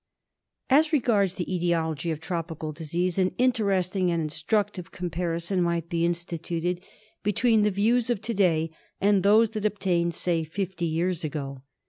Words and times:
As 0.71 0.91
regards 0.91 1.35
the 1.35 1.53
etiology 1.55 2.09
of 2.09 2.19
tropical 2.19 2.71
disease, 2.71 3.19
an 3.19 3.35
interesting 3.37 4.09
and 4.09 4.19
instructive 4.19 4.91
comparison 4.91 5.61
might 5.61 5.89
be 5.89 6.05
instituted 6.07 6.81
between 7.21 7.61
the 7.61 7.69
views 7.69 8.09
of 8.09 8.19
to 8.21 8.33
day 8.33 8.71
and 8.99 9.21
those 9.21 9.51
that 9.51 9.63
obtained 9.65 10.15
say 10.15 10.43
fifty 10.43 10.85
years 10.85 11.23
ago. 11.23 11.61